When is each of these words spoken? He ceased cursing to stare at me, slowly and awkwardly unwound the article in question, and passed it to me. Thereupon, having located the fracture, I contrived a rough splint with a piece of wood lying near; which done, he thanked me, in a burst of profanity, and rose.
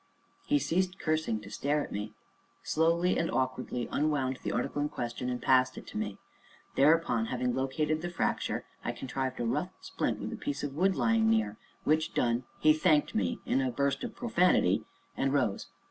He 0.47 0.57
ceased 0.57 0.97
cursing 0.97 1.41
to 1.41 1.51
stare 1.51 1.83
at 1.83 1.91
me, 1.91 2.15
slowly 2.63 3.19
and 3.19 3.29
awkwardly 3.29 3.87
unwound 3.91 4.39
the 4.41 4.51
article 4.51 4.81
in 4.81 4.89
question, 4.89 5.29
and 5.29 5.39
passed 5.39 5.77
it 5.77 5.85
to 5.85 5.97
me. 5.99 6.17
Thereupon, 6.75 7.27
having 7.27 7.53
located 7.53 8.01
the 8.01 8.09
fracture, 8.09 8.65
I 8.83 8.93
contrived 8.93 9.39
a 9.39 9.45
rough 9.45 9.69
splint 9.79 10.19
with 10.19 10.33
a 10.33 10.37
piece 10.37 10.63
of 10.63 10.73
wood 10.73 10.95
lying 10.95 11.29
near; 11.29 11.59
which 11.83 12.15
done, 12.15 12.45
he 12.57 12.73
thanked 12.73 13.13
me, 13.13 13.41
in 13.45 13.61
a 13.61 13.69
burst 13.69 14.03
of 14.03 14.15
profanity, 14.15 14.85
and 15.15 15.33
rose. 15.33 15.67